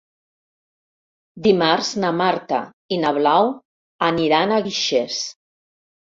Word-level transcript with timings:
Dimarts 1.47 1.91
na 2.03 2.09
Marta 2.21 2.61
i 2.97 2.99
na 3.03 3.11
Blau 3.17 3.51
aniran 4.07 4.55
a 4.55 4.59
Guixers. 4.69 5.19